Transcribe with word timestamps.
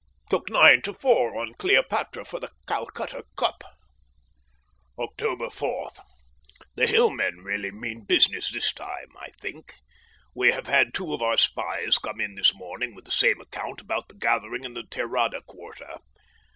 Took 0.31 0.49
nine 0.49 0.81
to 0.81 0.95
four 0.95 1.39
on 1.39 1.53
Cleopatra 1.53 2.25
for 2.25 2.39
the 2.39 2.49
Calcutta 2.67 3.23
Cup. 3.37 3.63
October 4.97 5.51
4. 5.51 5.91
The 6.73 6.87
Hillmen 6.87 7.41
really 7.43 7.69
mean 7.69 8.05
business 8.05 8.51
this 8.51 8.73
time, 8.73 9.15
I 9.19 9.29
think. 9.39 9.75
We 10.33 10.53
have 10.53 10.65
had 10.65 10.95
two 10.95 11.13
of 11.13 11.21
our 11.21 11.37
spies 11.37 11.99
come 11.99 12.19
in 12.19 12.33
this 12.33 12.55
morning 12.55 12.95
with 12.95 13.05
the 13.05 13.11
same 13.11 13.39
account 13.41 13.79
about 13.79 14.07
the 14.09 14.15
gathering 14.15 14.63
in 14.63 14.73
the 14.73 14.85
Terada 14.89 15.45
quarter. 15.45 15.99